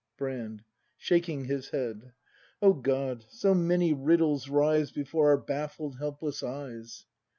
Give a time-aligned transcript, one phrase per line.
[0.17, 0.63] Brand.
[0.97, 2.13] [Shaking his head.]
[2.59, 7.05] O God, so many riddles rise Before our baflfled, helpless eyes!